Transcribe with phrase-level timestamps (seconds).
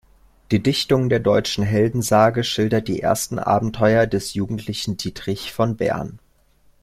[0.49, 6.17] Die Dichtung der deutschen Heldensage schildert die ersten Abenteuer des jugendlichen Dietrich von Bern.